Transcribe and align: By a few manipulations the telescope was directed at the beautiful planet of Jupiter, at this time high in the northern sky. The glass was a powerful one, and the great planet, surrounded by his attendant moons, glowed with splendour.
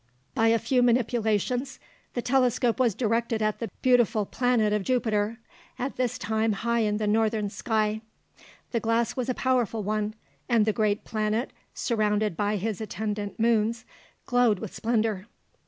By 0.33 0.47
a 0.47 0.57
few 0.57 0.81
manipulations 0.81 1.79
the 2.15 2.23
telescope 2.23 2.79
was 2.79 2.95
directed 2.95 3.39
at 3.43 3.59
the 3.59 3.69
beautiful 3.83 4.25
planet 4.25 4.73
of 4.73 4.81
Jupiter, 4.81 5.37
at 5.77 5.95
this 5.95 6.17
time 6.17 6.53
high 6.53 6.79
in 6.79 6.97
the 6.97 7.05
northern 7.05 7.51
sky. 7.51 8.01
The 8.71 8.79
glass 8.79 9.15
was 9.15 9.29
a 9.29 9.35
powerful 9.35 9.83
one, 9.83 10.15
and 10.49 10.65
the 10.65 10.73
great 10.73 11.03
planet, 11.05 11.53
surrounded 11.75 12.35
by 12.35 12.55
his 12.55 12.81
attendant 12.81 13.39
moons, 13.39 13.85
glowed 14.25 14.57
with 14.57 14.73
splendour. 14.73 15.27